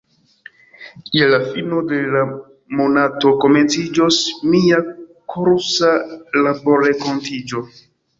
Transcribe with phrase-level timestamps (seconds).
[1.15, 2.23] Je la fino de la
[2.79, 4.17] monato komenciĝos
[4.55, 4.79] mia
[5.35, 5.93] korusa
[6.47, 7.63] laborrenkontiĝo.